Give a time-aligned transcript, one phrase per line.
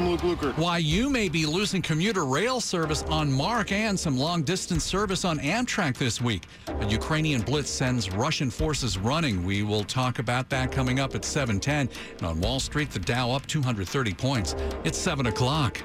[0.00, 0.56] I'm Luke Lukert.
[0.56, 5.26] Why you may be losing commuter rail service on MARC and some long distance service
[5.26, 6.44] on Amtrak this week.
[6.68, 9.44] A Ukrainian blitz sends Russian forces running.
[9.44, 11.90] We will talk about that coming up at 710.
[12.16, 14.56] And on Wall Street, the Dow up 230 points.
[14.84, 15.82] It's 7 o'clock.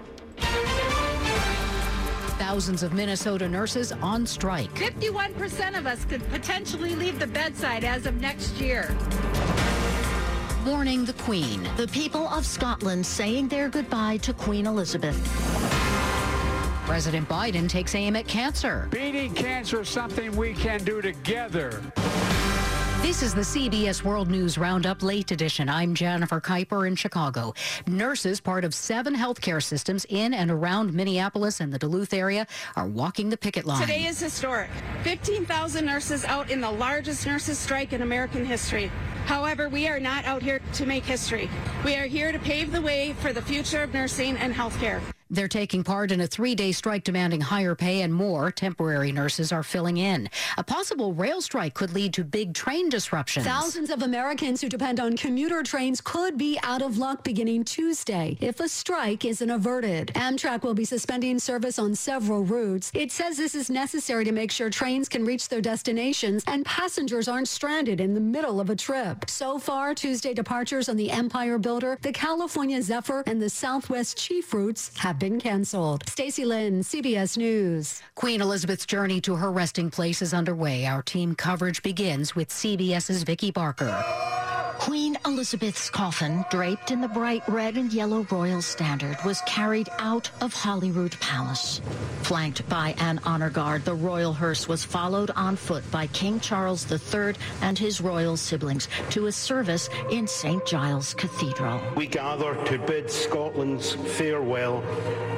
[2.38, 4.74] Thousands of Minnesota nurses on strike.
[4.76, 8.96] 51% of us could potentially leave the bedside as of next year.
[10.66, 11.62] Mourning the Queen.
[11.78, 15.16] The people of Scotland saying their goodbye to Queen Elizabeth.
[16.88, 18.88] President Biden takes aim at cancer.
[18.90, 21.84] Beating cancer is something we can do together.
[23.06, 25.70] This is the CBS World News Roundup Late Edition.
[25.70, 27.54] I'm Jennifer Keiper in Chicago.
[27.86, 32.88] Nurses, part of seven healthcare systems in and around Minneapolis and the Duluth area, are
[32.88, 33.80] walking the picket line.
[33.80, 34.72] Today is historic.
[35.04, 38.92] 15,000 nurses out in the largest nurses strike in American history.
[39.26, 41.48] However, we are not out here to make history.
[41.86, 45.00] We are here to pave the way for the future of nursing and healthcare.
[45.32, 48.52] They're taking part in a three day strike demanding higher pay and more.
[48.52, 50.30] Temporary nurses are filling in.
[50.58, 53.46] A possible rail strike could lead to big train disruptions.
[53.46, 58.38] Thousands of Americans who depend on commuter trains could be out of luck beginning Tuesday
[58.40, 60.12] if a strike isn't averted.
[60.14, 62.92] Amtrak will be suspending service on several routes.
[62.94, 67.28] It says this is necessary to make sure trains can reach their destinations and passengers
[67.28, 69.28] aren't stranded in the middle of a trip.
[69.28, 74.54] So far, Tuesday departures on the Empire Builder, the California Zephyr, and the Southwest Chief
[74.54, 76.04] routes have been canceled.
[76.08, 78.02] Stacy Lynn, CBS News.
[78.16, 80.86] Queen Elizabeth's journey to her resting place is underway.
[80.86, 84.04] Our team coverage begins with CBS's Vicki Barker.
[84.80, 90.30] Queen Elizabeth's coffin, draped in the bright red and yellow royal standard, was carried out
[90.42, 91.82] of Holyrood Palace.
[92.24, 96.92] Flanked by an honor guard, the royal hearse was followed on foot by King Charles
[96.92, 100.66] III and his royal siblings to a service in St.
[100.66, 101.82] Giles Cathedral.
[101.96, 104.84] We gather to bid Scotland's farewell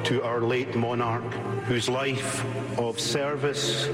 [0.04, 1.32] to our late monarch,
[1.64, 2.44] whose life
[2.78, 3.88] of service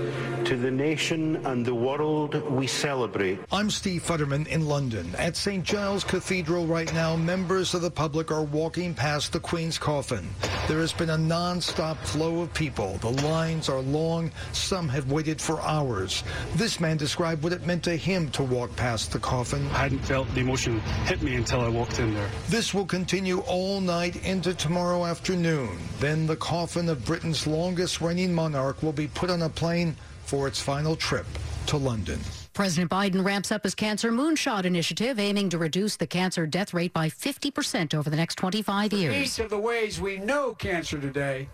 [0.44, 3.41] to the nation and the world we celebrate.
[3.50, 5.11] I'm Steve Futterman in London.
[5.19, 5.65] At St.
[5.65, 10.28] Giles Cathedral right now, members of the public are walking past the Queen's coffin.
[10.69, 12.99] There has been a non-stop flow of people.
[12.99, 14.31] The lines are long.
[14.53, 16.25] Some have waited for hours.
[16.55, 19.67] This man described what it meant to him to walk past the coffin.
[19.69, 22.31] I hadn't felt the emotion hit me until I walked in there.
[22.49, 25.78] This will continue all night into tomorrow afternoon.
[26.00, 30.49] Then the coffin of Britain's longest reigning monarch will be put on a plane for
[30.49, 31.27] its final trip
[31.67, 32.21] to London.
[32.54, 36.92] President Biden ramps up his cancer moonshot initiative, aiming to reduce the cancer death rate
[36.92, 39.15] by 50% over the next 25 years.
[39.15, 41.48] Each of the ways we know cancer today,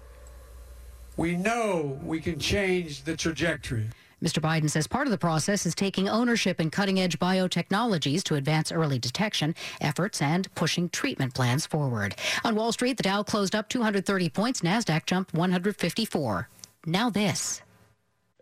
[1.17, 3.89] we know we can change the trajectory.
[4.23, 4.43] Mr.
[4.43, 8.71] Biden says part of the process is taking ownership in cutting edge biotechnologies to advance
[8.71, 12.15] early detection efforts and pushing treatment plans forward.
[12.45, 16.49] On Wall Street, the Dow closed up 230 points, NASDAQ jumped 154.
[16.85, 17.63] Now, this.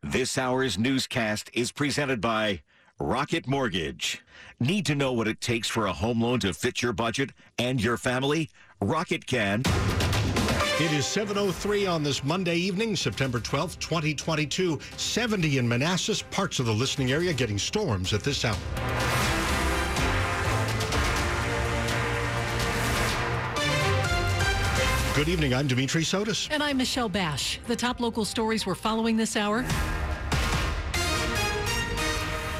[0.02, 2.62] This hour's newscast is presented by
[3.00, 4.22] Rocket Mortgage.
[4.60, 7.82] Need to know what it takes for a home loan to fit your budget and
[7.82, 8.48] your family?
[8.80, 9.60] Rocket can.
[9.60, 14.78] It is 7.03 on this Monday evening, September 12th, 2022.
[14.96, 18.56] 70 in Manassas, parts of the listening area getting storms at this hour.
[25.18, 25.52] Good evening.
[25.52, 26.46] I'm Dimitri Sotis.
[26.48, 27.58] And I'm Michelle Basch.
[27.66, 29.64] The top local stories we're following this hour.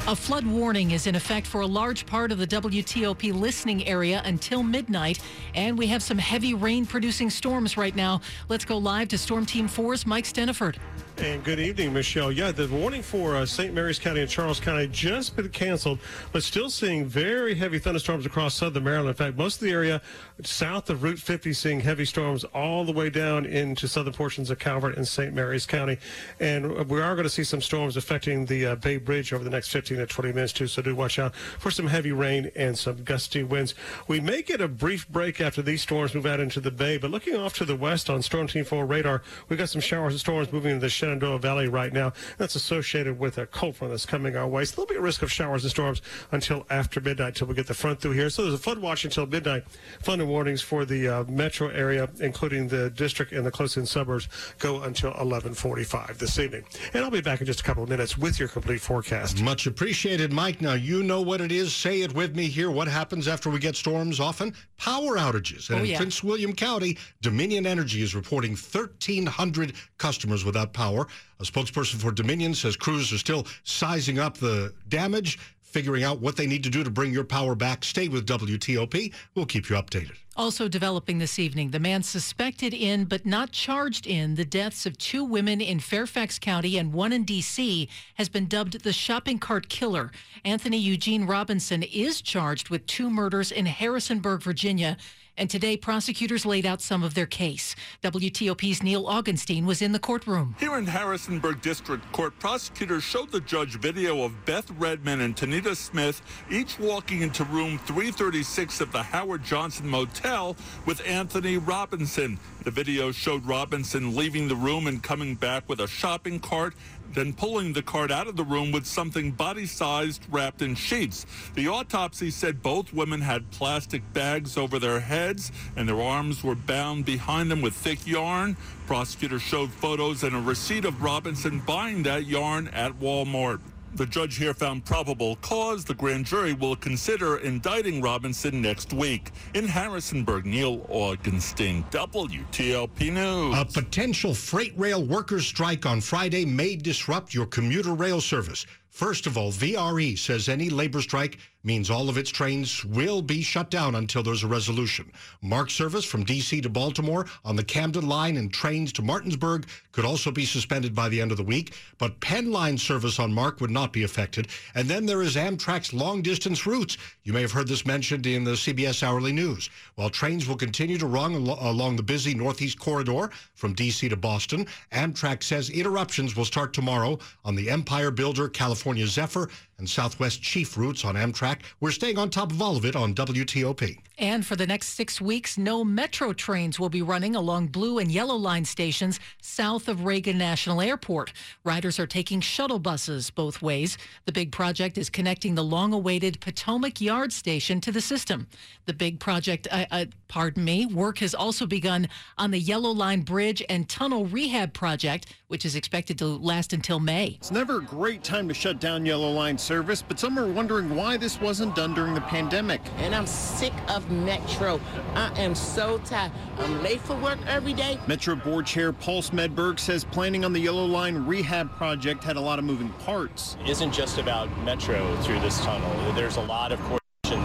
[0.07, 4.21] A flood warning is in effect for a large part of the WTOP listening area
[4.25, 5.19] until midnight,
[5.55, 8.19] and we have some heavy rain producing storms right now.
[8.49, 10.75] Let's go live to Storm Team 4's Mike Stinneford.
[11.21, 12.31] And good evening, Michelle.
[12.31, 13.73] Yeah, the warning for uh, St.
[13.73, 15.99] Mary's County and Charles County just been canceled,
[16.31, 19.09] but still seeing very heavy thunderstorms across southern Maryland.
[19.09, 20.01] In fact, most of the area
[20.43, 24.59] south of Route 50 seeing heavy storms all the way down into southern portions of
[24.59, 25.33] Calvert and St.
[25.33, 25.97] Mary's County.
[26.39, 29.49] And we are going to see some storms affecting the uh, Bay Bridge over the
[29.49, 30.67] next 15 to 20 minutes, too.
[30.67, 33.75] So do watch out for some heavy rain and some gusty winds.
[34.07, 37.11] We may get a brief break after these storms move out into the Bay, but
[37.11, 40.19] looking off to the west on Storm Team 4 radar, we've got some showers and
[40.21, 42.13] storms moving into the Shenandoah Valley right now.
[42.37, 44.63] That's associated with a cold front that's coming our way.
[44.65, 46.01] So a little bit of risk of showers and storms
[46.31, 48.29] until after midnight, till we get the front through here.
[48.29, 49.63] So there's a flood watch until midnight.
[50.03, 54.27] Flooding warnings for the uh, metro area, including the district and the close-in suburbs,
[54.59, 56.63] go until 11:45 this evening.
[56.93, 59.41] And I'll be back in just a couple of minutes with your complete forecast.
[59.41, 60.61] Much appreciated, Mike.
[60.61, 61.75] Now, you know what it is.
[61.75, 62.69] Say it with me here.
[62.69, 64.53] What happens after we get storms often?
[64.77, 65.69] Power outages.
[65.71, 65.97] And Oh, in.
[65.97, 70.98] Prince William County, Dominion Energy is reporting 1,300 customers without power.
[71.39, 76.35] A spokesperson for Dominion says crews are still sizing up the damage, figuring out what
[76.35, 77.83] they need to do to bring your power back.
[77.83, 79.13] Stay with WTOP.
[79.35, 80.15] We'll keep you updated.
[80.35, 84.97] Also developing this evening, the man suspected in but not charged in the deaths of
[84.97, 87.89] two women in Fairfax County and one in D.C.
[88.15, 90.11] has been dubbed the shopping cart killer.
[90.45, 94.95] Anthony Eugene Robinson is charged with two murders in Harrisonburg, Virginia.
[95.39, 97.73] And today, prosecutors laid out some of their case.
[98.03, 100.53] WTOP's Neil Augenstein was in the courtroom.
[100.59, 105.77] Here in Harrisonburg District Court, prosecutors showed the judge video of Beth Redmon and Tonita
[105.77, 106.21] Smith
[106.51, 112.37] each walking into room 336 of the Howard Johnson Motel with Anthony Robinson.
[112.65, 116.73] The video showed Robinson leaving the room and coming back with a shopping cart,
[117.13, 121.25] then pulling the cart out of the room with something body-sized wrapped in sheets.
[121.55, 126.55] The autopsy said both women had plastic bags over their heads and their arms were
[126.55, 128.57] bound behind them with thick yarn.
[128.87, 133.59] Prosecutors showed photos and a receipt of Robinson buying that yarn at Walmart.
[133.95, 135.83] The judge here found probable cause.
[135.83, 139.31] The grand jury will consider indicting Robinson next week.
[139.55, 143.57] In Harrisonburg, Neil Augenstein, WTOP News.
[143.57, 148.65] A potential freight rail workers' strike on Friday may disrupt your commuter rail service.
[148.99, 153.41] First of all, VRE says any labor strike means all of its trains will be
[153.41, 155.11] shut down until there's a resolution.
[155.41, 156.59] MARC service from D.C.
[156.61, 161.09] to Baltimore on the Camden line and trains to Martinsburg could also be suspended by
[161.09, 164.47] the end of the week, but Penn line service on MARC would not be affected.
[164.75, 166.97] And then there is Amtrak's long distance routes.
[167.23, 169.69] You may have heard this mentioned in the CBS Hourly News.
[169.95, 174.07] While trains will continue to run al- along the busy Northeast Corridor from D.C.
[174.09, 179.89] to Boston, Amtrak says interruptions will start tomorrow on the Empire Builder, California Zephyr, and
[179.89, 181.61] Southwest Chief routes on Amtrak.
[181.79, 183.97] We're staying on top of all of it on WTOP.
[184.19, 188.11] And for the next six weeks, no metro trains will be running along blue and
[188.11, 191.31] yellow line stations south of Reagan National Airport.
[191.63, 193.97] Riders are taking shuttle buses both ways.
[194.25, 198.47] The big project is connecting the long awaited Potomac Yard station to the system.
[198.87, 203.21] The big project, uh, uh, pardon me, work has also begun on the Yellow Line
[203.21, 207.37] Bridge and Tunnel Rehab Project, which is expected to last until May.
[207.39, 210.95] It's never a great time to shut down Yellow Line service, but some are wondering
[210.95, 212.81] why this wasn't done during the pandemic.
[212.97, 214.81] And I'm sick of Metro.
[215.13, 216.31] I am so tired.
[216.57, 217.99] I'm late for work every day.
[218.07, 222.41] Metro Board Chair Paul Smedberg says planning on the Yellow Line rehab project had a
[222.41, 223.57] lot of moving parts.
[223.63, 226.13] It isn't just about Metro through this tunnel.
[226.13, 226.99] There's a lot of coordination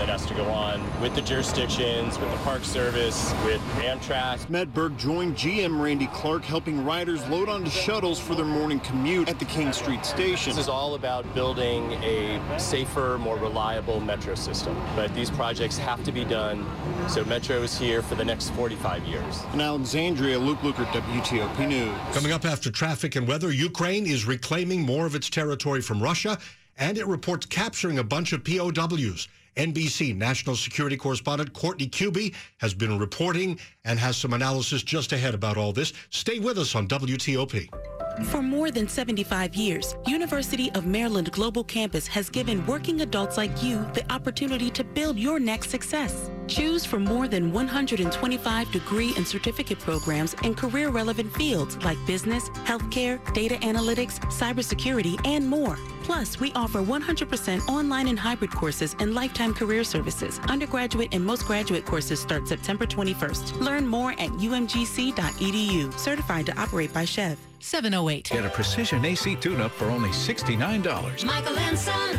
[0.04, 4.38] that has to go on with the jurisdictions, with the Park Service, with Amtrak.
[4.46, 9.38] Smedberg joined GM Randy Clarke helping riders load onto shuttles for their morning commute at
[9.38, 10.50] the King Street station.
[10.50, 14.76] This is all about building a safer, more reliable metro system.
[14.94, 16.66] But these projects have to be done,
[17.08, 19.42] so Metro is here for the next 45 years.
[19.54, 21.96] In Alexandria, Luke Lukert, WTOP News.
[22.12, 26.38] Coming up after traffic and weather, Ukraine is reclaiming more of its territory from Russia,
[26.76, 29.28] and it reports capturing a bunch of POWs.
[29.56, 35.34] NBC national security correspondent Courtney Kube has been reporting and has some analysis just ahead
[35.34, 35.92] about all this.
[36.10, 38.03] Stay with us on WTOP.
[38.22, 43.62] For more than 75 years, University of Maryland Global Campus has given working adults like
[43.62, 46.30] you the opportunity to build your next success.
[46.46, 53.18] Choose from more than 125 degree and certificate programs in career-relevant fields like business, healthcare,
[53.34, 55.76] data analytics, cybersecurity, and more.
[56.04, 60.38] Plus, we offer 100% online and hybrid courses and lifetime career services.
[60.48, 63.60] Undergraduate and most graduate courses start September 21st.
[63.60, 65.98] Learn more at umgc.edu.
[65.98, 67.36] Certified to operate by SCHEV.
[67.64, 68.28] 708.
[68.28, 71.24] Get a precision AC tune-up for only $69.
[71.24, 72.18] Michael and Son.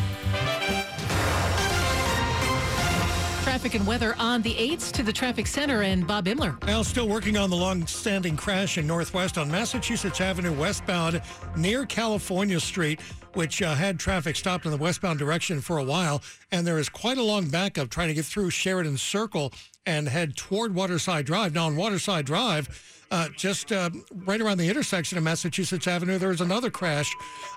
[3.44, 6.62] Traffic and weather on the 8th to the traffic center and Bob Imler.
[6.66, 11.22] Well, still working on the long-standing crash in Northwest on Massachusetts Avenue westbound
[11.56, 13.00] near California Street,
[13.34, 16.24] which uh, had traffic stopped in the westbound direction for a while.
[16.52, 19.54] And there is quite a long backup trying to get through Sheridan Circle
[19.86, 21.54] and head toward Waterside Drive.
[21.54, 23.89] Now, on Waterside Drive, Uh, just uh,
[24.25, 27.13] right around the intersection of Massachusetts Avenue, there was another crash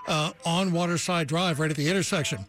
[0.07, 2.45] uh, on Waterside Drive, right at the intersection.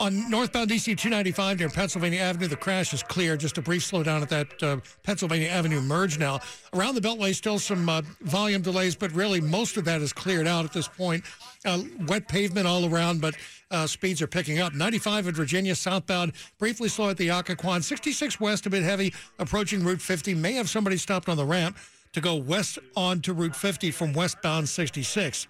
[0.00, 3.36] On northbound DC 295 near Pennsylvania Avenue, the crash is clear.
[3.36, 6.40] Just a brief slowdown at that uh, Pennsylvania Avenue merge now.
[6.72, 10.48] Around the Beltway, still some uh, volume delays, but really most of that is cleared
[10.48, 11.22] out at this point.
[11.64, 13.36] Uh, wet pavement all around, but
[13.70, 14.74] uh, speeds are picking up.
[14.74, 17.82] 95 at Virginia southbound, briefly slow at the Occoquan.
[17.82, 20.34] 66 west, a bit heavy, approaching Route 50.
[20.34, 21.76] May have somebody stopped on the ramp
[22.12, 25.48] to go west onto Route 50 from westbound 66.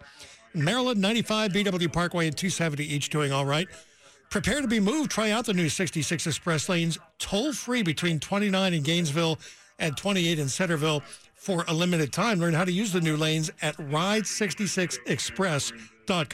[0.55, 3.69] Maryland 95, BW Parkway, and 270 each doing all right.
[4.31, 5.11] Prepare to be moved.
[5.11, 9.39] Try out the new 66 express lanes toll free between 29 in Gainesville
[9.79, 11.03] and 28 in Centreville
[11.35, 12.41] for a limited time.
[12.41, 15.89] Learn how to use the new lanes at Ride66Express.com.
[16.05, 16.29] Bob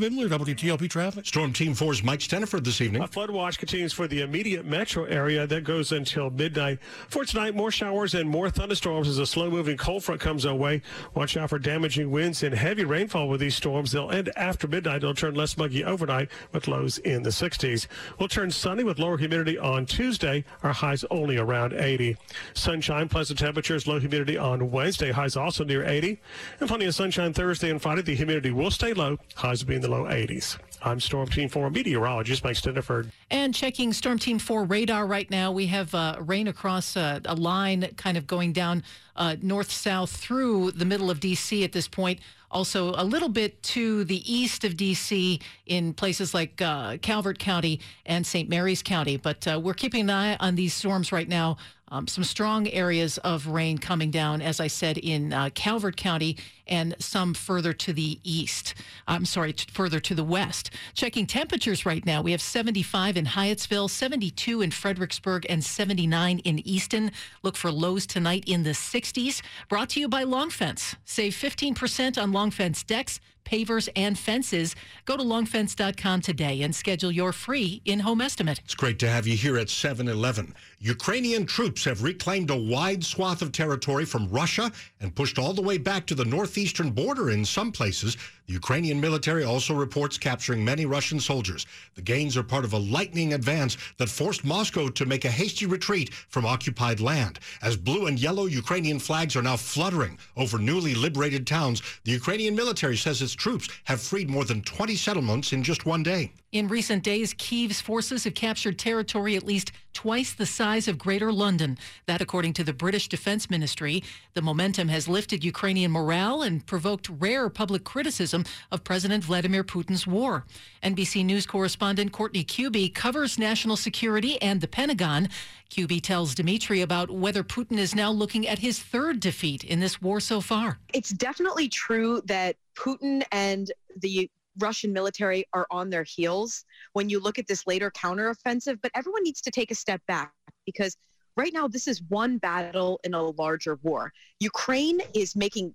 [0.00, 1.26] Imler, WTOP Traffic.
[1.26, 3.02] Storm Team 4's Mike Stinneford this evening.
[3.02, 6.78] A flood watch continues for the immediate metro area that goes until midnight.
[7.08, 10.54] For tonight, more showers and more thunderstorms as a slow moving cold front comes our
[10.54, 10.80] way.
[11.14, 13.92] Watch out for damaging winds and heavy rainfall with these storms.
[13.92, 15.02] They'll end after midnight.
[15.02, 17.88] They'll turn less muggy overnight with lows in the 60s.
[18.18, 20.44] We'll turn sunny with lower humidity on Tuesday.
[20.62, 22.16] Our highs only around 80.
[22.54, 25.12] Sunshine, pleasant temperatures, low humidity on Wednesday.
[25.12, 26.18] Highs also near 80.
[26.60, 28.00] And plenty of sunshine Thursday and Friday.
[28.00, 29.09] The humidity will stay low.
[29.34, 30.58] Highs will be in the low 80s.
[30.82, 33.10] I'm Storm Team 4 meteorologist Mike Stinneford.
[33.30, 37.34] And checking Storm Team 4 radar right now, we have uh, rain across uh, a
[37.34, 38.82] line kind of going down
[39.14, 41.62] uh, north south through the middle of D.C.
[41.64, 42.20] at this point.
[42.50, 45.40] Also, a little bit to the east of D.C.
[45.66, 48.48] in places like uh, Calvert County and St.
[48.48, 49.16] Mary's County.
[49.16, 51.58] But uh, we're keeping an eye on these storms right now.
[51.90, 56.36] Um, some strong areas of rain coming down, as I said, in uh, Calvert County
[56.68, 58.74] and some further to the east.
[59.08, 60.70] I'm sorry, t- further to the west.
[60.94, 66.60] Checking temperatures right now, we have 75 in Hyattsville, 72 in Fredericksburg, and 79 in
[66.60, 67.10] Easton.
[67.42, 69.42] Look for lows tonight in the 60s.
[69.68, 70.94] Brought to you by Long Fence.
[71.04, 74.74] Save 15% on Long Fence decks pavers, and fences.
[75.04, 78.60] Go to longfence.com today and schedule your free in home estimate.
[78.64, 80.54] It's great to have you here at 7 Eleven.
[80.78, 85.62] Ukrainian troops have reclaimed a wide swath of territory from Russia and pushed all the
[85.62, 88.16] way back to the northeastern border in some places.
[88.50, 91.66] Ukrainian military also reports capturing many Russian soldiers.
[91.94, 95.66] The gains are part of a lightning advance that forced Moscow to make a hasty
[95.66, 97.38] retreat from occupied land.
[97.62, 102.56] As blue and yellow Ukrainian flags are now fluttering over newly liberated towns, the Ukrainian
[102.56, 106.32] military says its troops have freed more than 20 settlements in just one day.
[106.52, 111.32] In recent days, Kiev's forces have captured territory at least twice the size of Greater
[111.32, 111.78] London.
[112.06, 114.02] That, according to the British Defense Ministry.
[114.34, 120.08] The momentum has lifted Ukrainian morale and provoked rare public criticism of President Vladimir Putin's
[120.08, 120.44] war.
[120.82, 125.28] NBC News correspondent Courtney Kube covers national security and the Pentagon.
[125.70, 130.02] Kube tells Dimitri about whether Putin is now looking at his third defeat in this
[130.02, 130.80] war so far.
[130.92, 134.28] It's definitely true that Putin and the
[134.60, 139.22] Russian military are on their heels when you look at this later counteroffensive, but everyone
[139.22, 140.32] needs to take a step back
[140.66, 140.96] because
[141.36, 144.12] right now this is one battle in a larger war.
[144.40, 145.74] Ukraine is making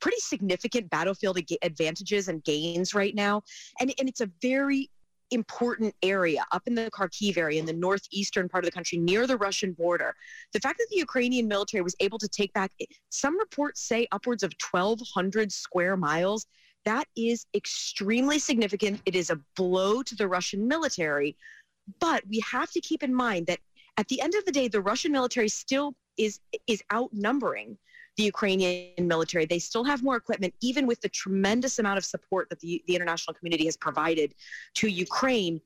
[0.00, 3.42] pretty significant battlefield advantages and gains right now,
[3.80, 4.90] and, and it's a very
[5.30, 9.26] important area up in the Kharkiv area in the northeastern part of the country near
[9.26, 10.14] the Russian border.
[10.52, 12.72] The fact that the Ukrainian military was able to take back,
[13.08, 16.46] some reports say upwards of 1,200 square miles
[16.84, 19.00] that is extremely significant.
[19.06, 21.36] It is a blow to the Russian military.
[22.00, 23.58] But we have to keep in mind that
[23.96, 27.76] at the end of the day, the Russian military still is is outnumbering
[28.16, 29.44] the Ukrainian military.
[29.44, 32.94] They still have more equipment, even with the tremendous amount of support that the, the
[32.94, 34.34] international community has provided
[34.74, 35.60] to Ukraine.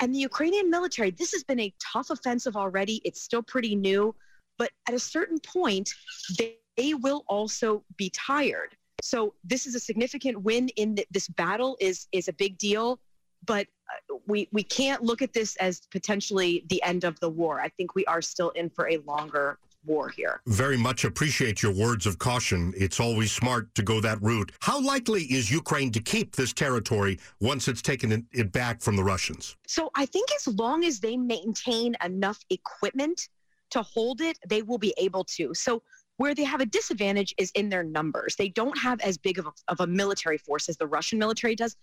[0.00, 3.02] And the Ukrainian military, this has been a tough offensive already.
[3.04, 4.14] It's still pretty new.
[4.58, 5.90] But at a certain point,
[6.38, 8.74] they, they will also be tired.
[9.02, 13.00] So this is a significant win in this battle is is a big deal,
[13.44, 13.66] but
[14.10, 17.60] uh, we we can't look at this as potentially the end of the war.
[17.60, 20.40] I think we are still in for a longer war here.
[20.46, 22.72] Very much appreciate your words of caution.
[22.76, 24.52] It's always smart to go that route.
[24.60, 29.02] How likely is Ukraine to keep this territory once it's taken it back from the
[29.02, 29.56] Russians?
[29.66, 33.28] So I think as long as they maintain enough equipment
[33.70, 35.52] to hold it, they will be able to.
[35.54, 35.82] So
[36.22, 38.36] where they have a disadvantage is in their numbers.
[38.36, 41.56] They don't have as big of a, of a military force as the Russian military
[41.56, 41.74] does,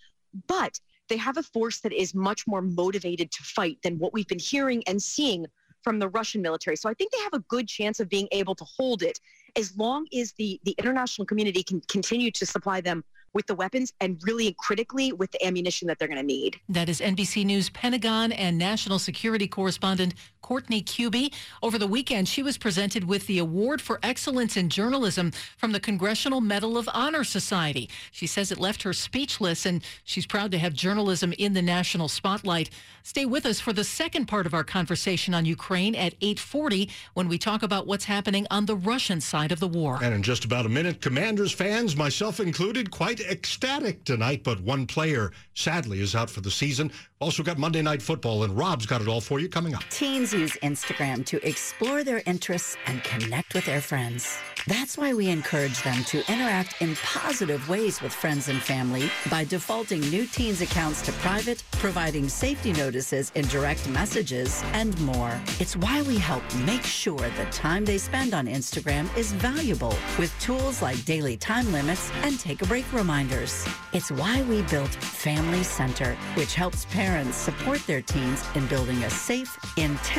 [0.47, 0.79] but
[1.09, 4.39] they have a force that is much more motivated to fight than what we've been
[4.39, 5.45] hearing and seeing
[5.83, 6.77] from the Russian military.
[6.77, 9.19] So I think they have a good chance of being able to hold it
[9.57, 13.03] as long as the, the international community can continue to supply them
[13.33, 16.59] with the weapons and really critically with the ammunition that they're going to need.
[16.69, 21.33] That is NBC News Pentagon and National Security correspondent Courtney Kube.
[21.61, 25.79] Over the weekend, she was presented with the Award for Excellence in Journalism from the
[25.79, 27.89] Congressional Medal of Honor Society.
[28.11, 32.07] She says it left her speechless, and she's proud to have journalism in the national
[32.07, 32.69] spotlight.
[33.03, 37.27] Stay with us for the second part of our conversation on Ukraine at 8:40 when
[37.27, 39.99] we talk about what's happening on the Russian side of the war.
[40.01, 44.85] And in just about a minute, Commanders fans, myself included, quite ecstatic tonight, but one
[44.85, 46.91] player sadly is out for the season.
[47.19, 49.83] Also got Monday Night Football, and Rob's got it all for you coming up.
[49.89, 54.37] Teens use Instagram to explore their interests and connect with their friends.
[54.67, 59.45] That's why we encourage them to interact in positive ways with friends and family by
[59.45, 65.39] defaulting new teens accounts to private, providing safety notices in direct messages, and more.
[65.59, 70.33] It's why we help make sure the time they spend on Instagram is valuable with
[70.39, 73.65] tools like daily time limits and take a break reminders.
[73.93, 79.09] It's why we built Family Center, which helps parents support their teens in building a
[79.09, 79.57] safe,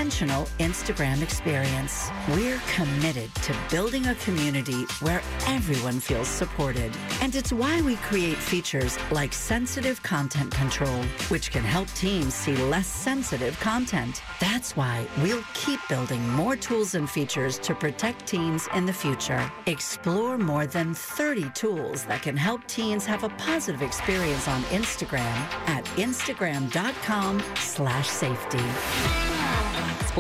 [0.01, 2.11] intentional Instagram experience.
[2.29, 6.91] We're committed to building a community where everyone feels supported.
[7.21, 12.57] And it's why we create features like sensitive content control, which can help teens see
[12.57, 14.23] less sensitive content.
[14.41, 19.53] That's why we'll keep building more tools and features to protect teens in the future.
[19.67, 25.37] Explore more than 30 tools that can help teens have a positive experience on Instagram
[25.69, 29.40] at instagram.com slash safety.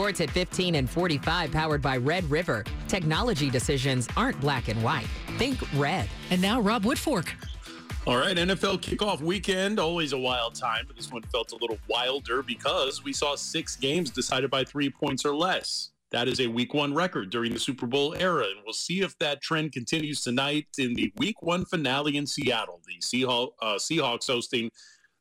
[0.00, 2.64] Sports at 15 and 45 powered by Red River.
[2.88, 5.04] Technology decisions aren't black and white.
[5.36, 6.08] Think red.
[6.30, 7.28] And now Rob Woodfork.
[8.06, 11.76] All right, NFL kickoff weekend, always a wild time, but this one felt a little
[11.86, 15.90] wilder because we saw six games decided by three points or less.
[16.12, 19.18] That is a week one record during the Super Bowl era, and we'll see if
[19.18, 22.80] that trend continues tonight in the week one finale in Seattle.
[22.86, 24.70] The Seahawks, uh, Seahawks hosting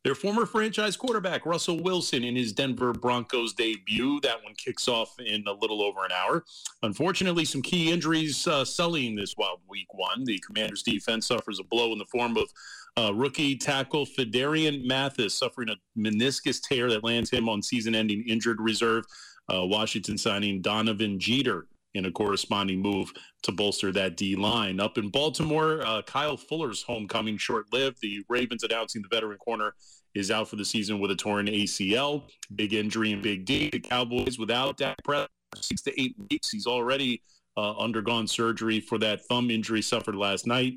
[0.04, 4.20] their former franchise quarterback, Russell Wilson, in his Denver Broncos debut.
[4.22, 6.46] That one kicks off in a little over an hour.
[6.84, 10.24] Unfortunately, some key injuries uh, sullying this wild week one.
[10.24, 12.50] The Commanders' defense suffers a blow in the form of
[12.98, 18.62] uh, rookie tackle Phidarian Mathis suffering a meniscus tear that lands him on season-ending injured
[18.62, 19.06] reserve.
[19.54, 21.68] Uh, Washington signing Donovan Jeter
[22.00, 23.14] in a corresponding move
[23.44, 24.80] to bolster that D line.
[24.80, 28.00] Up in Baltimore, uh, Kyle Fuller's homecoming short lived.
[28.02, 29.76] The Ravens announcing the veteran corner
[30.16, 32.24] is out for the season with a torn ACL.
[32.56, 33.70] Big injury in Big D.
[33.70, 36.50] The Cowboys without Dak Prescott six to eight weeks.
[36.50, 37.22] He's already
[37.58, 40.76] uh, undergone surgery for that thumb injury suffered last night.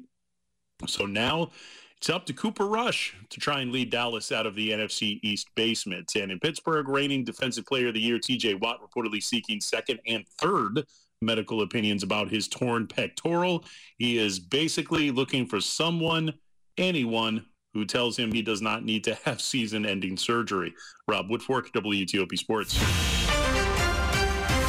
[0.86, 1.50] So now
[1.96, 5.48] it's up to Cooper Rush to try and lead Dallas out of the NFC East
[5.54, 6.10] basement.
[6.16, 10.26] And in Pittsburgh, reigning Defensive Player of the Year, TJ Watt reportedly seeking second and
[10.40, 10.84] third
[11.22, 13.64] medical opinions about his torn pectoral.
[13.98, 16.34] He is basically looking for someone,
[16.76, 20.74] anyone, who tells him he does not need to have season ending surgery.
[21.08, 23.11] Rob Woodfork, WTOP Sports.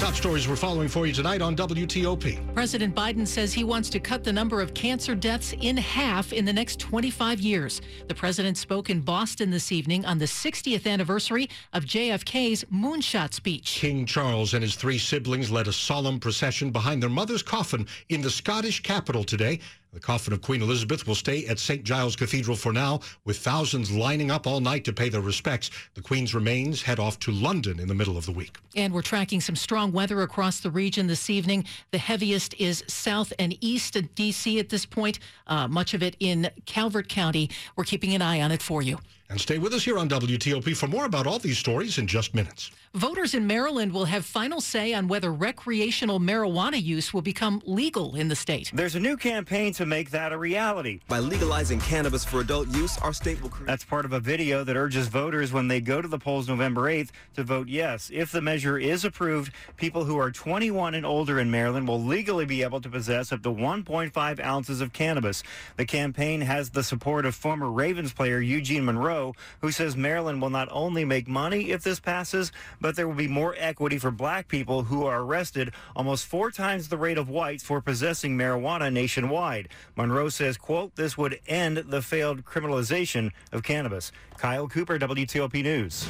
[0.04, 2.54] Top stories we're following for you tonight on WTOP.
[2.54, 6.44] President Biden says he wants to cut the number of cancer deaths in half in
[6.44, 7.80] the next 25 years.
[8.10, 13.78] The president spoke in Boston this evening on the 60th anniversary of JFK's moonshot speech.
[13.80, 18.22] King Charles and his three siblings led a solemn procession behind their mother's coffin in
[18.22, 19.62] the Scottish capital today.
[19.94, 21.84] The coffin of Queen Elizabeth will stay at St.
[21.84, 25.70] Giles Cathedral for now, with thousands lining up all night to pay their respects.
[25.94, 28.58] The Queen's remains head off to London in the middle of the week.
[28.76, 31.66] And we're tracking some strong weather across the region this evening.
[31.92, 34.58] The heaviest is south and east of D.C.
[34.58, 37.52] at this point, uh, much of it in Calvert County.
[37.76, 38.98] We're keeping an eye on it for you.
[39.34, 42.36] And stay with us here on WTOP for more about all these stories in just
[42.36, 42.70] minutes.
[42.94, 48.14] Voters in Maryland will have final say on whether recreational marijuana use will become legal
[48.14, 48.70] in the state.
[48.72, 51.00] There's a new campaign to make that a reality.
[51.08, 53.66] By legalizing cannabis for adult use, our state will create.
[53.66, 56.84] That's part of a video that urges voters when they go to the polls November
[56.84, 58.12] 8th to vote yes.
[58.14, 62.46] If the measure is approved, people who are 21 and older in Maryland will legally
[62.46, 65.42] be able to possess up to 1.5 ounces of cannabis.
[65.78, 69.23] The campaign has the support of former Ravens player Eugene Monroe,
[69.62, 73.28] who says Maryland will not only make money if this passes, but there will be
[73.28, 77.64] more equity for black people who are arrested, almost four times the rate of whites
[77.64, 79.70] for possessing marijuana nationwide.
[79.96, 84.12] Monroe says, quote, this would end the failed criminalization of cannabis.
[84.38, 86.08] Kyle Cooper, WTOP News.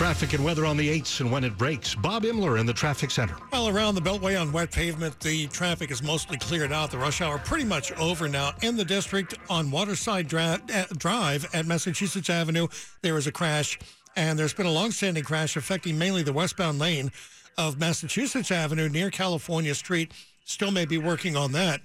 [0.00, 1.94] Traffic and weather on the 8s and when it breaks.
[1.94, 3.36] Bob Imler in the traffic center.
[3.52, 6.90] Well, around the Beltway on wet pavement, the traffic is mostly cleared out.
[6.90, 8.52] The rush hour pretty much over now.
[8.62, 12.66] In the district on Waterside Dra- uh, Drive at Massachusetts Avenue,
[13.02, 13.78] there is a crash,
[14.16, 17.12] and there's been a long-standing crash affecting mainly the westbound lane
[17.58, 20.14] of Massachusetts Avenue near California Street.
[20.46, 21.82] Still may be working on that.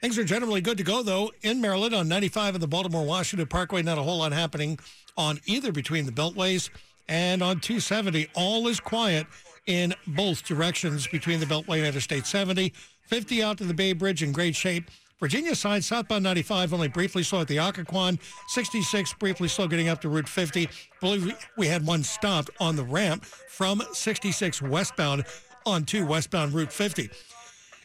[0.00, 3.46] Things are generally good to go, though, in Maryland on 95 and the Baltimore Washington
[3.46, 3.82] Parkway.
[3.82, 4.78] Not a whole lot happening
[5.18, 6.70] on either between the Beltways
[7.08, 8.28] and on 270.
[8.34, 9.26] All is quiet
[9.66, 12.72] in both directions between the Beltway and Interstate 70.
[13.06, 14.90] 50 out to the Bay Bridge in great shape.
[15.20, 18.20] Virginia side, southbound 95, only briefly slow at the Occoquan.
[18.48, 20.66] 66, briefly slow getting up to Route 50.
[20.66, 25.24] I believe we had one stopped on the ramp from 66 westbound
[25.66, 27.10] onto westbound Route 50.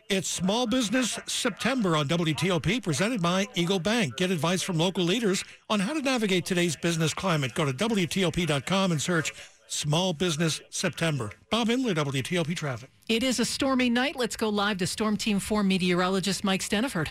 [0.09, 4.17] It's Small Business September on WTOP, presented by Eagle Bank.
[4.17, 7.53] Get advice from local leaders on how to navigate today's business climate.
[7.55, 9.33] Go to WTOP.com and search
[9.67, 11.31] Small Business September.
[11.49, 12.89] Bob Inler, WTOP Traffic.
[13.09, 14.15] It is a stormy night.
[14.15, 17.09] Let's go live to Storm Team 4 meteorologist Mike Stinneford.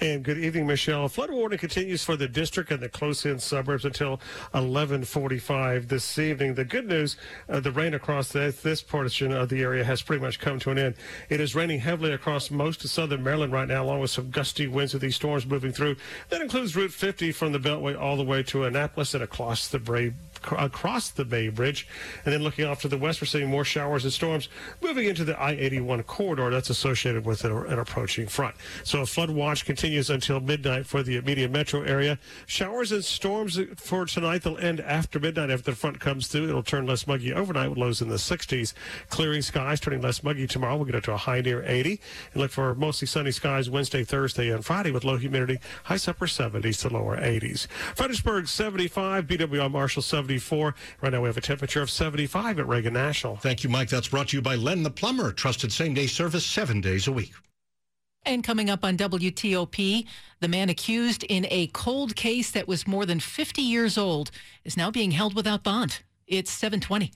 [0.00, 1.08] And good evening, Michelle.
[1.08, 4.20] Flood warning continues for the district and the close-in suburbs until
[4.54, 6.54] 11:45 this evening.
[6.54, 7.16] The good news:
[7.48, 10.70] uh, the rain across this, this portion of the area has pretty much come to
[10.70, 10.94] an end.
[11.28, 14.66] It is raining heavily across most of southern Maryland right now, along with some gusty
[14.66, 15.96] winds with these storms moving through.
[16.28, 19.78] That includes Route 50 from the Beltway all the way to Annapolis and across the
[19.78, 20.12] Bay
[20.58, 21.86] across the Bay Bridge.
[22.24, 24.48] And then looking off to the west, we're seeing more showers and storms
[24.82, 28.54] moving into the I-81 corridor that's associated with an approaching front.
[28.84, 32.18] So a flood watch continues until midnight for the immediate metro area.
[32.46, 34.42] Showers and storms for tonight.
[34.42, 35.50] They'll end after midnight.
[35.50, 38.74] After the front comes through, it'll turn less muggy overnight with lows in the 60s.
[39.08, 40.76] Clearing skies, turning less muggy tomorrow.
[40.76, 42.00] We'll get up to a high near 80.
[42.32, 45.58] And look for mostly sunny skies Wednesday, Thursday, and Friday with low humidity.
[45.84, 47.66] Highs upper 70s to lower 80s.
[47.94, 50.74] Fredericksburg 75, BWI Marshall 74.
[51.00, 53.36] Right now we have a temperature of 75 at Reagan National.
[53.36, 53.88] Thank you, Mike.
[53.88, 55.21] That's brought to you by Len the Plumber.
[55.30, 57.32] Trusted same day service seven days a week.
[58.24, 60.06] And coming up on WTOP,
[60.40, 64.30] the man accused in a cold case that was more than 50 years old
[64.64, 66.00] is now being held without bond.
[66.26, 67.12] It's 720.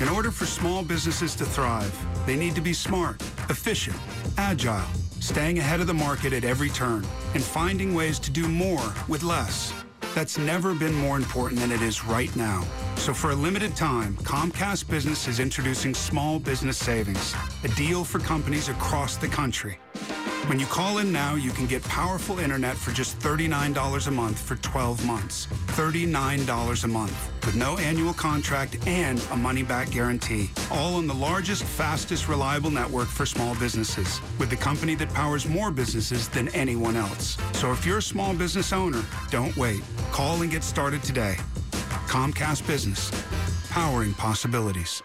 [0.00, 3.96] In order for small businesses to thrive, they need to be smart, efficient,
[4.36, 4.86] agile,
[5.20, 9.22] staying ahead of the market at every turn, and finding ways to do more with
[9.22, 9.72] less.
[10.14, 12.64] That's never been more important than it is right now.
[12.96, 17.34] So for a limited time, Comcast Business is introducing Small Business Savings,
[17.64, 19.78] a deal for companies across the country.
[20.46, 24.38] When you call in now, you can get powerful internet for just $39 a month
[24.38, 25.46] for 12 months.
[25.76, 30.50] $39 a month with no annual contract and a money back guarantee.
[30.70, 35.46] All on the largest, fastest, reliable network for small businesses with the company that powers
[35.46, 37.36] more businesses than anyone else.
[37.52, 39.82] So if you're a small business owner, don't wait.
[40.12, 41.36] Call and get started today.
[42.06, 43.10] Comcast Business,
[43.70, 45.02] powering possibilities.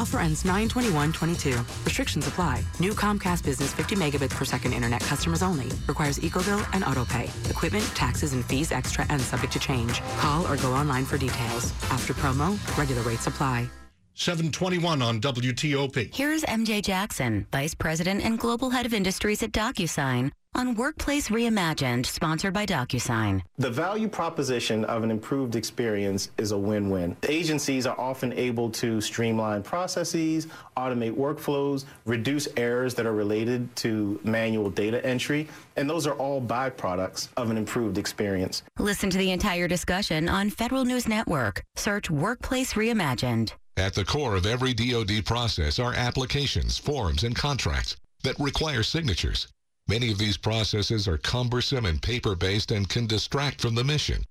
[0.00, 1.84] Offer ends 921-22.
[1.84, 2.64] Restrictions apply.
[2.78, 5.68] New Comcast Business 50 megabits per second internet customers only.
[5.86, 7.28] Requires EcoBill and AutoPay.
[7.50, 10.00] Equipment, taxes, and fees extra and subject to change.
[10.16, 11.70] Call or go online for details.
[11.90, 13.68] After promo, regular rates apply.
[14.14, 16.14] 721 on WTOP.
[16.14, 22.04] Here's MJ Jackson, Vice President and Global Head of Industries at DocuSign on Workplace Reimagined,
[22.04, 23.40] sponsored by DocuSign.
[23.56, 27.16] The value proposition of an improved experience is a win-win.
[27.26, 34.20] Agencies are often able to streamline processes, automate workflows, reduce errors that are related to
[34.22, 38.62] manual data entry, and those are all byproducts of an improved experience.
[38.78, 41.62] Listen to the entire discussion on Federal News Network.
[41.76, 43.52] Search Workplace Reimagined.
[43.78, 49.48] At the core of every DoD process are applications, forms, and contracts that require signatures.
[49.90, 54.22] Many of these processes are cumbersome and paper-based and can distract from the mission.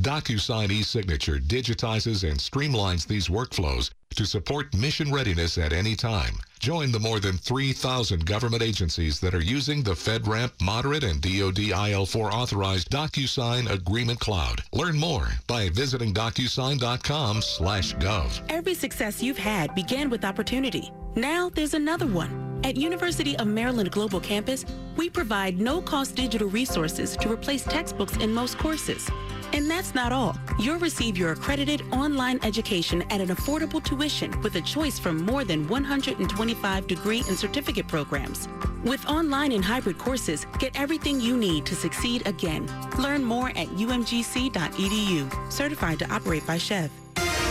[0.00, 6.38] DocuSign e-signature digitizes and streamlines these workflows to support mission readiness at any time.
[6.60, 11.72] Join the more than 3,000 government agencies that are using the FedRAMP Moderate and DoD
[11.74, 14.62] IL4 authorized DocuSign Agreement Cloud.
[14.72, 18.40] Learn more by visiting DocuSign.com/gov.
[18.48, 20.92] Every success you've had began with opportunity.
[21.16, 22.49] Now there's another one.
[22.70, 24.64] At University of Maryland Global Campus,
[24.96, 29.10] we provide no-cost digital resources to replace textbooks in most courses.
[29.52, 30.36] And that's not all.
[30.60, 35.42] You'll receive your accredited online education at an affordable tuition with a choice from more
[35.42, 38.46] than 125 degree and certificate programs.
[38.84, 42.70] With online and hybrid courses, get everything you need to succeed again.
[43.00, 45.52] Learn more at umgc.edu.
[45.52, 46.99] Certified to operate by SCHEV.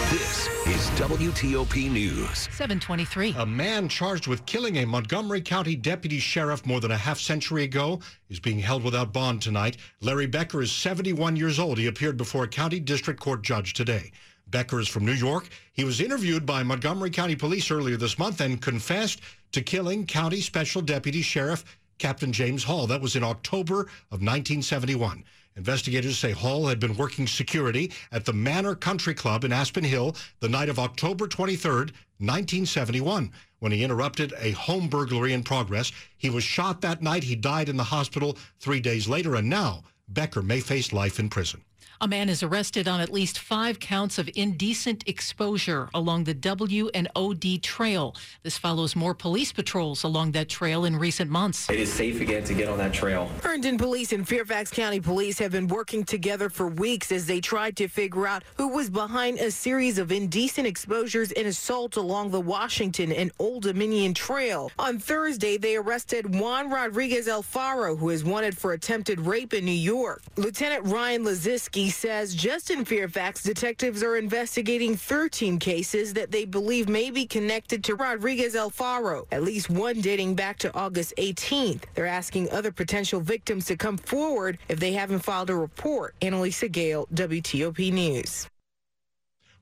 [0.10, 2.50] This is WTOP News.
[2.52, 3.36] 723.
[3.38, 7.66] A man charged with killing a Montgomery County deputy sheriff more than a half century
[7.66, 9.78] ago is being held without bond tonight.
[10.02, 11.78] Larry Becker is 71 years old.
[11.78, 14.12] He appeared before a county district court judge today.
[14.48, 15.48] Becker is from New York.
[15.74, 20.42] He was interviewed by Montgomery County Police earlier this month and confessed to killing County
[20.42, 21.64] Special Deputy Sheriff
[22.00, 22.88] Captain James Hall.
[22.88, 25.24] That was in October of 1971.
[25.60, 30.16] Investigators say Hall had been working security at the Manor Country Club in Aspen Hill
[30.40, 33.30] the night of October 23, 1971.
[33.60, 35.92] when he interrupted a home burglary in progress.
[36.16, 37.26] He was shot that night.
[37.26, 41.30] He died in the hospital three days later, and now Becker may face life in
[41.30, 41.62] prison.
[42.02, 46.90] A man is arrested on at least five counts of indecent exposure along the W
[46.94, 48.16] and OD trail.
[48.42, 51.70] This follows more police patrols along that trail in recent months.
[51.70, 53.30] It is safe again to get on that trail.
[53.44, 57.76] Herndon Police and Fairfax County Police have been working together for weeks as they tried
[57.76, 62.40] to figure out who was behind a series of indecent exposures and assaults along the
[62.40, 64.72] Washington and Old Dominion Trail.
[64.80, 69.72] On Thursday, they arrested Juan Rodriguez Alfaro, who is wanted for attempted rape in New
[69.72, 70.22] York.
[70.38, 76.88] Lieutenant Ryan Laziski says just in Fairfax, detectives are investigating 13 cases that they believe
[76.88, 81.84] may be connected to Rodriguez Alfaro, at least one dating back to August 18th.
[81.96, 86.16] They're asking other potential victims to come forward if they haven't filed a report.
[86.22, 88.48] Anna-Lysa Gayle, WTOP News.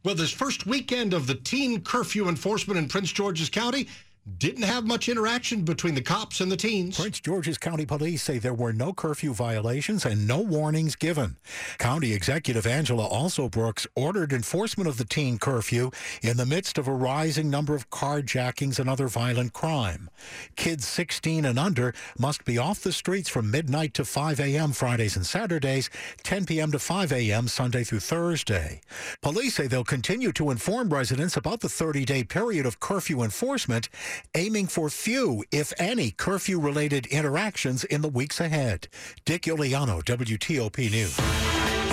[0.04, 3.90] Well, this first weekend of the teen curfew enforcement in Prince George's County
[4.38, 7.00] didn't have much interaction between the cops and the teens.
[7.00, 11.38] Prince George's County Police say there were no curfew violations and no warnings given.
[11.78, 16.94] County Executive Angela Alsobrooks ordered enforcement of the teen curfew in the midst of a
[16.94, 20.10] rising number of carjackings and other violent crime.
[20.58, 24.74] Kids 16 and under must be off the streets from midnight to 5 a.m.
[24.74, 25.90] Fridays and Saturdays,
[26.24, 26.72] 10 p.m.
[26.72, 27.48] to 5 a.m.
[27.48, 28.82] Sunday through Thursday.
[29.22, 33.88] Police say they'll continue to inform residents about the 30-day period of curfew enforcement
[34.36, 38.88] aiming for few, if any, curfew related interactions in the weeks ahead.
[39.25, 41.17] Dick Iuliano, WTOP News.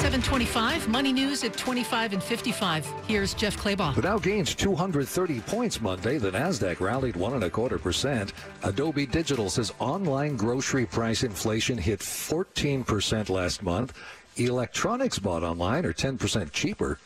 [0.04, 2.87] 725, Money News at 25 and 55.
[3.06, 3.94] Here's Jeff Clabaugh.
[3.94, 6.18] The Dow gains 230 points Monday.
[6.18, 8.34] The Nasdaq rallied one and a quarter percent.
[8.64, 13.94] Adobe Digital says online grocery price inflation hit 14 percent last month.
[14.37, 16.98] Electronics bought online are 10 percent cheaper.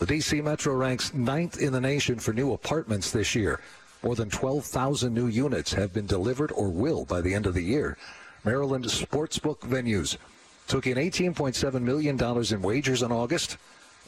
[0.00, 3.60] The DC Metro ranks ninth in the nation for new apartments this year.
[4.02, 7.62] More than 12,000 new units have been delivered or will by the end of the
[7.62, 7.96] year.
[8.44, 10.16] Maryland sportsbook venues
[10.66, 13.56] took in $18.7 million in wagers in August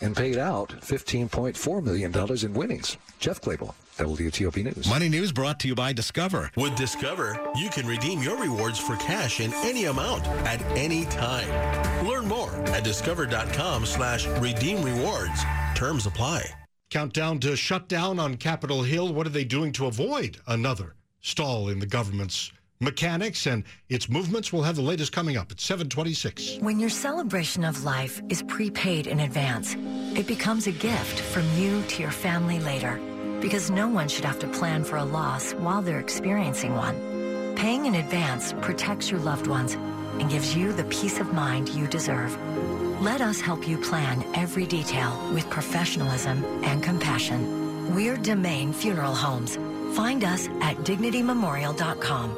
[0.00, 2.12] and paid out $15.4 million
[2.44, 2.96] in winnings.
[3.20, 4.88] Jeff Clabaugh, WTOP News.
[4.88, 6.50] Money News brought to you by Discover.
[6.56, 11.48] With Discover, you can redeem your rewards for cash in any amount at any time.
[12.06, 15.40] Learn more at discover.com slash redeem rewards.
[15.76, 16.44] Terms apply.
[16.94, 19.12] Countdown to shutdown on Capitol Hill.
[19.12, 24.52] What are they doing to avoid another stall in the government's mechanics and its movements?
[24.52, 26.58] We'll have the latest coming up at 726.
[26.60, 29.74] When your celebration of life is prepaid in advance,
[30.16, 33.00] it becomes a gift from you to your family later.
[33.40, 36.94] Because no one should have to plan for a loss while they're experiencing one.
[37.56, 39.74] Paying in advance protects your loved ones
[40.20, 42.38] and gives you the peace of mind you deserve.
[43.04, 47.94] Let us help you plan every detail with professionalism and compassion.
[47.94, 49.58] We're Domain Funeral Homes.
[49.94, 52.30] Find us at dignitymemorial.com.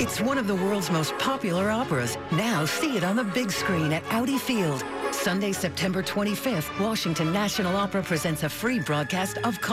[0.00, 2.16] It's one of the world's most popular operas.
[2.32, 4.82] Now see it on the big screen at Audi Field.
[5.10, 9.70] Sunday, September 25th, Washington National Opera presents a free broadcast of Car